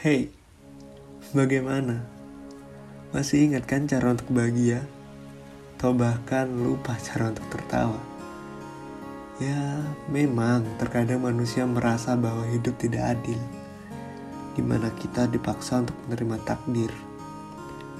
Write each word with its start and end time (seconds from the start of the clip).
Hey, 0.00 0.32
bagaimana? 1.36 2.08
Masih 3.12 3.52
ingat 3.52 3.68
kan 3.68 3.84
cara 3.84 4.16
untuk 4.16 4.32
bahagia? 4.32 4.80
Atau 5.76 5.92
bahkan 5.92 6.48
lupa 6.48 6.96
cara 7.04 7.28
untuk 7.28 7.44
tertawa? 7.52 8.00
Ya, 9.36 9.84
memang 10.08 10.64
terkadang 10.80 11.28
manusia 11.28 11.68
merasa 11.68 12.16
bahwa 12.16 12.48
hidup 12.48 12.80
tidak 12.80 13.12
adil 13.12 13.36
Di 14.56 14.64
mana 14.64 14.88
kita 14.96 15.28
dipaksa 15.28 15.84
untuk 15.84 16.00
menerima 16.08 16.48
takdir 16.48 16.92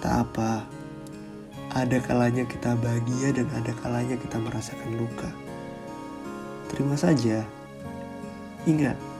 Tak 0.00 0.32
apa, 0.32 0.64
ada 1.76 2.00
kalanya 2.00 2.48
kita 2.48 2.72
bahagia 2.72 3.36
dan 3.36 3.52
ada 3.52 3.76
kalanya 3.84 4.16
kita 4.16 4.40
merasakan 4.40 4.96
luka 4.96 5.28
Terima 6.72 6.96
saja 6.96 7.44
Ingat, 8.64 9.11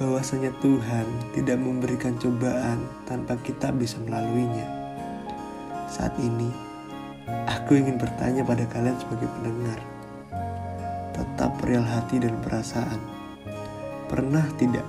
bahwasanya 0.00 0.48
Tuhan 0.64 1.04
tidak 1.36 1.60
memberikan 1.60 2.16
cobaan 2.16 2.80
tanpa 3.04 3.36
kita 3.44 3.68
bisa 3.68 4.00
melaluinya. 4.00 4.64
Saat 5.92 6.16
ini, 6.16 6.48
aku 7.44 7.76
ingin 7.76 8.00
bertanya 8.00 8.40
pada 8.40 8.64
kalian 8.72 8.96
sebagai 8.96 9.28
pendengar. 9.36 9.76
Tetap 11.12 11.52
real 11.68 11.84
hati 11.84 12.16
dan 12.16 12.32
perasaan. 12.40 12.96
Pernah 14.08 14.48
tidak 14.56 14.88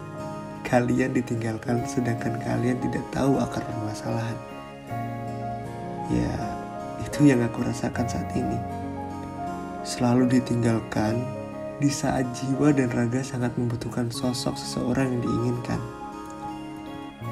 kalian 0.63 1.12
ditinggalkan 1.12 1.84
sedangkan 1.84 2.40
kalian 2.40 2.80
tidak 2.80 3.04
tahu 3.12 3.35
akar 3.35 3.68
permasalahan? 3.68 4.40
Ya, 6.07 6.32
itu 7.04 7.27
yang 7.27 7.43
aku 7.43 7.68
rasakan 7.68 8.07
saat 8.07 8.32
ini. 8.32 8.55
Selalu 9.84 10.40
ditinggalkan 10.40 11.20
di 11.81 11.90
saat 11.90 12.30
jiwa 12.38 12.70
dan 12.70 12.94
raga 12.94 13.26
sangat 13.26 13.58
membutuhkan 13.58 14.13
sosok 14.13 14.53
seseorang 14.53 15.17
yang 15.17 15.21
diinginkan. 15.26 15.81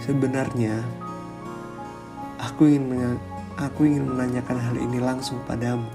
Sebenarnya, 0.02 0.82
aku 2.42 2.66
ingin 2.66 3.22
aku 3.62 3.86
ingin 3.86 4.10
menanyakan 4.10 4.58
hal 4.58 4.74
ini 4.74 4.98
langsung 4.98 5.38
padamu. 5.46 5.86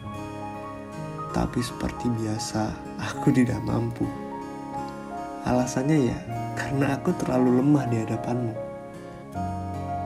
Tapi 1.34 1.58
seperti 1.66 2.06
biasa, 2.14 2.70
aku 3.02 3.34
tidak 3.34 3.58
mampu. 3.66 4.06
Alasannya 5.50 6.14
ya, 6.14 6.18
karena 6.54 6.94
aku 6.94 7.10
terlalu 7.18 7.58
lemah 7.58 7.90
di 7.90 8.06
hadapanmu. 8.06 8.54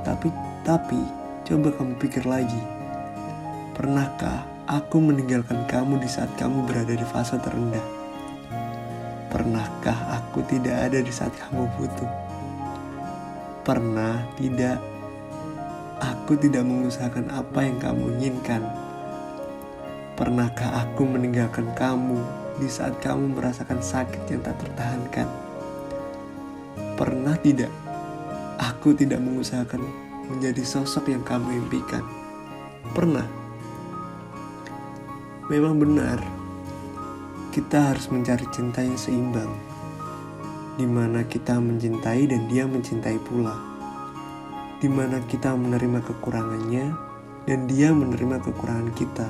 Tapi, 0.09 0.33
tapi, 0.65 0.97
coba 1.45 1.69
kamu 1.77 2.01
pikir 2.01 2.25
lagi. 2.25 2.63
Pernahkah 3.77 4.49
aku 4.65 5.05
meninggalkan 5.05 5.69
kamu 5.69 6.01
di 6.01 6.09
saat 6.09 6.33
kamu 6.41 6.65
berada 6.65 6.97
di 6.97 7.05
fase 7.13 7.37
terendah? 7.45 7.98
Pernahkah 9.29 10.17
aku 10.17 10.41
tidak 10.49 10.89
ada 10.89 11.05
di 11.05 11.13
saat 11.13 11.37
kamu 11.37 11.69
butuh? 11.77 12.09
Pernah 13.61 14.25
tidak? 14.41 14.81
Aku 16.01 16.33
tidak 16.41 16.65
mengusahakan 16.65 17.29
apa 17.29 17.61
yang 17.61 17.77
kamu 17.77 18.17
inginkan. 18.17 18.65
Pernahkah 20.17 20.81
aku 20.81 21.05
meninggalkan 21.05 21.69
kamu 21.77 22.17
di 22.57 22.73
saat 22.73 22.97
kamu 23.05 23.37
merasakan 23.37 23.85
sakit 23.85 24.25
yang 24.33 24.41
tak 24.41 24.57
tertahankan? 24.65 25.29
Pernah 26.97 27.37
tidak? 27.45 27.71
Aku 28.57 28.97
tidak 28.97 29.21
mengusahakan 29.21 29.85
menjadi 30.33 30.65
sosok 30.65 31.13
yang 31.13 31.21
kamu 31.21 31.69
impikan. 31.69 32.01
Pernah? 32.97 33.29
Memang 35.53 35.77
benar 35.77 36.38
kita 37.59 37.91
harus 37.91 38.07
mencari 38.07 38.47
cinta 38.55 38.87
yang 38.87 38.95
seimbang, 38.95 39.51
di 40.79 40.87
mana 40.87 41.27
kita 41.27 41.59
mencintai 41.59 42.31
dan 42.31 42.47
dia 42.47 42.71
mencintai 42.71 43.19
pula, 43.27 43.51
di 44.79 44.87
mana 44.87 45.19
kita 45.27 45.59
menerima 45.59 46.07
kekurangannya 46.07 46.95
dan 47.51 47.67
dia 47.67 47.91
menerima 47.91 48.39
kekurangan 48.47 48.95
kita. 48.95 49.27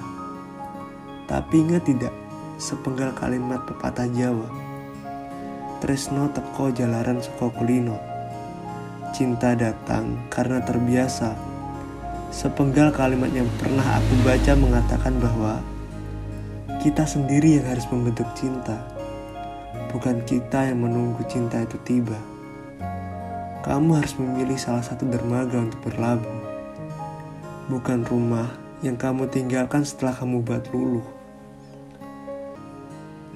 Tapi 1.24 1.54
ingat 1.56 1.88
tidak, 1.88 2.12
sepenggal 2.60 3.16
kalimat 3.16 3.64
pepatah 3.64 4.12
Jawa, 4.12 4.52
Tresno 5.80 6.28
teko 6.28 6.68
jalaran 6.68 7.24
suko 7.24 7.48
kulino. 7.48 7.96
Cinta 9.16 9.56
datang 9.56 10.20
karena 10.28 10.60
terbiasa. 10.60 11.32
Sepenggal 12.28 12.92
kalimat 12.92 13.32
yang 13.32 13.48
pernah 13.56 13.96
aku 13.96 14.12
baca 14.20 14.52
mengatakan 14.52 15.16
bahwa 15.16 15.64
kita 16.76 17.08
sendiri 17.08 17.56
yang 17.56 17.64
harus 17.64 17.88
membentuk 17.88 18.28
cinta, 18.36 18.76
bukan 19.88 20.20
kita 20.28 20.68
yang 20.68 20.84
menunggu 20.84 21.24
cinta 21.24 21.64
itu 21.64 21.80
tiba. 21.80 22.20
Kamu 23.64 23.96
harus 23.96 24.12
memilih 24.20 24.60
salah 24.60 24.84
satu 24.84 25.08
dermaga 25.08 25.64
untuk 25.64 25.80
berlabuh, 25.88 26.38
bukan 27.72 28.04
rumah 28.04 28.52
yang 28.84 29.00
kamu 29.00 29.32
tinggalkan 29.32 29.80
setelah 29.80 30.12
kamu 30.12 30.44
buat 30.44 30.68
luluh. 30.68 31.06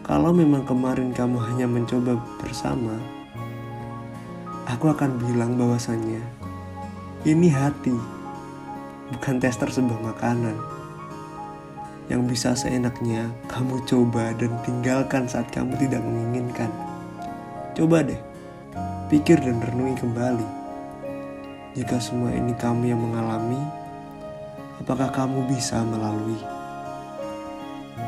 Kalau 0.05 0.29
memang 0.37 0.69
kemarin 0.69 1.17
kamu 1.17 1.41
hanya 1.41 1.65
mencoba 1.65 2.21
bersama, 2.37 3.01
aku 4.69 4.93
akan 4.93 5.17
bilang 5.25 5.57
bahwasannya 5.57 6.21
ini 7.25 7.49
hati, 7.49 7.97
bukan 9.09 9.41
tester 9.41 9.73
sebuah 9.73 10.05
makanan 10.05 10.82
yang 12.11 12.27
bisa 12.27 12.57
seenaknya 12.59 13.31
kamu 13.47 13.79
coba 13.87 14.35
dan 14.35 14.51
tinggalkan 14.67 15.31
saat 15.31 15.47
kamu 15.55 15.79
tidak 15.79 16.03
menginginkan. 16.03 16.71
Coba 17.79 18.03
deh, 18.03 18.19
pikir 19.07 19.39
dan 19.39 19.63
renungi 19.63 19.97
kembali. 20.03 20.49
Jika 21.79 22.03
semua 22.03 22.35
ini 22.35 22.53
kamu 22.59 22.91
yang 22.91 23.01
mengalami, 23.01 23.61
apakah 24.83 25.09
kamu 25.15 25.47
bisa 25.47 25.81
melalui? 25.87 26.37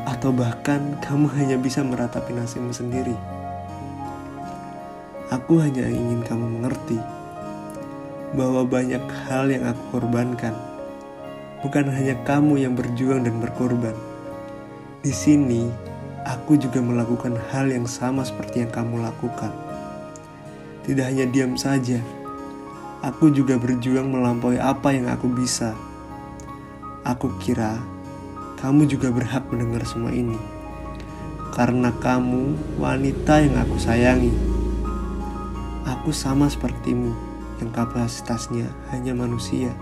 Atau 0.05 0.35
bahkan 0.35 0.99
kamu 1.01 1.31
hanya 1.39 1.57
bisa 1.57 1.81
meratapi 1.81 2.35
nasibmu 2.35 2.75
sendiri? 2.75 3.15
Aku 5.33 5.57
hanya 5.57 5.89
ingin 5.89 6.21
kamu 6.21 6.61
mengerti 6.61 6.99
bahwa 8.37 8.61
banyak 8.67 9.01
hal 9.25 9.49
yang 9.49 9.65
aku 9.65 9.97
korbankan 9.97 10.74
bukan 11.65 11.89
hanya 11.89 12.13
kamu 12.21 12.61
yang 12.61 12.77
berjuang 12.77 13.25
dan 13.25 13.41
berkorban. 13.41 13.97
Di 15.01 15.09
sini, 15.09 15.65
aku 16.21 16.61
juga 16.61 16.77
melakukan 16.77 17.33
hal 17.49 17.73
yang 17.73 17.89
sama 17.89 18.21
seperti 18.21 18.61
yang 18.61 18.69
kamu 18.69 19.01
lakukan. 19.01 19.49
Tidak 20.85 21.01
hanya 21.01 21.25
diam 21.25 21.57
saja, 21.57 21.97
aku 23.01 23.33
juga 23.33 23.57
berjuang 23.57 24.13
melampaui 24.13 24.61
apa 24.61 24.93
yang 24.93 25.09
aku 25.09 25.25
bisa. 25.33 25.73
Aku 27.01 27.33
kira 27.41 27.81
kamu 28.61 28.85
juga 28.85 29.09
berhak 29.09 29.49
mendengar 29.49 29.81
semua 29.89 30.13
ini, 30.13 30.37
karena 31.49 31.89
kamu 31.97 32.53
wanita 32.77 33.41
yang 33.41 33.57
aku 33.57 33.81
sayangi. 33.81 34.33
Aku 35.81 36.13
sama 36.13 36.45
sepertimu, 36.45 37.09
yang 37.57 37.73
kapasitasnya 37.73 38.69
hanya 38.93 39.17
manusia 39.17 39.73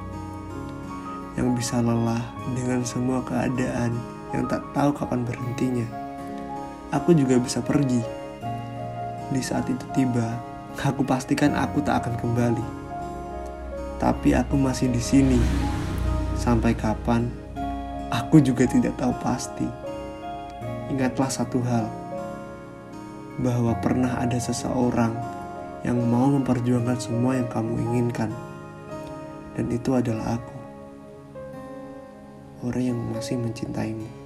yang 1.34 1.58
bisa 1.58 1.82
lelah 1.82 2.22
dengan 2.54 2.86
semua 2.86 3.26
keadaan 3.26 3.98
yang 4.34 4.46
tak 4.50 4.62
tahu 4.74 4.94
kapan 4.94 5.26
berhentinya. 5.26 5.88
Aku 6.94 7.14
juga 7.14 7.42
bisa 7.42 7.62
pergi. 7.62 8.02
Di 9.34 9.42
saat 9.42 9.66
itu 9.66 9.86
tiba, 9.98 10.38
aku 10.78 11.02
pastikan 11.02 11.58
aku 11.58 11.82
tak 11.82 12.06
akan 12.06 12.16
kembali. 12.22 12.66
Tapi 13.98 14.38
aku 14.38 14.58
masih 14.58 14.94
di 14.94 15.02
sini. 15.02 15.42
Sampai 16.38 16.78
kapan? 16.78 17.30
Aku 18.14 18.38
juga 18.42 18.70
tidak 18.70 18.94
tahu 19.02 19.14
pasti. 19.26 19.66
Ingatlah 20.94 21.30
satu 21.34 21.58
hal, 21.66 21.90
bahwa 23.42 23.74
pernah 23.82 24.22
ada 24.22 24.38
seseorang 24.38 25.18
yang 25.82 25.98
mau 25.98 26.30
memperjuangkan 26.30 27.00
semua 27.02 27.42
yang 27.42 27.50
kamu 27.50 27.82
inginkan, 27.90 28.30
dan 29.58 29.66
itu 29.74 29.98
adalah 29.98 30.38
aku 30.38 30.63
orang 32.64 32.84
yang 32.96 33.00
masih 33.12 33.36
mencintaimu. 33.36 34.23